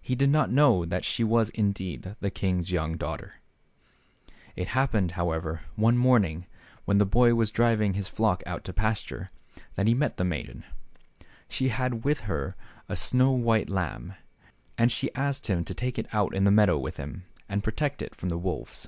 He 0.00 0.14
did 0.14 0.30
not 0.30 0.52
know 0.52 0.84
that 0.84 1.04
she 1.04 1.24
was 1.24 1.48
indeed 1.48 2.14
the 2.20 2.30
king's 2.30 2.70
young 2.70 2.96
daughter. 2.96 3.40
It 4.54 4.68
happened, 4.68 5.10
however, 5.18 5.62
one 5.74 5.98
morning, 5.98 6.46
when 6.84 6.98
the 6.98 7.04
boy 7.04 7.34
was 7.34 7.48
just 7.48 7.56
driving 7.56 7.94
his 7.94 8.06
flock 8.06 8.44
out 8.46 8.62
to 8.66 8.72
pasture, 8.72 9.32
that 9.74 9.88
he 9.88 9.92
met 9.94 10.16
the 10.16 10.22
maiden. 10.22 10.62
She 11.48 11.70
had 11.70 12.04
with 12.04 12.20
her 12.30 12.54
a 12.88 12.94
snow 12.94 13.32
white 13.32 13.68
lamb, 13.68 14.14
and 14.78 14.92
she 14.92 15.12
asked 15.16 15.48
him 15.48 15.64
to 15.64 15.74
take 15.74 15.98
it 15.98 16.06
out 16.14 16.36
in 16.36 16.44
the 16.44 16.52
meadow 16.52 16.78
with 16.78 16.96
him, 16.96 17.24
and 17.48 17.64
protect 17.64 18.00
it 18.00 18.14
from 18.14 18.28
the 18.28 18.38
wolves. 18.38 18.86